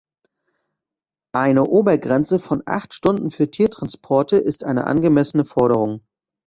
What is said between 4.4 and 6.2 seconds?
eine angemessene Forderung.